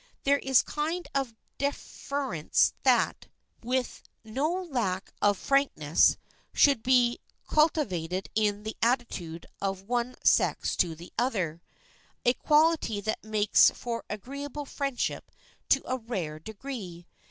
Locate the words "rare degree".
15.99-17.05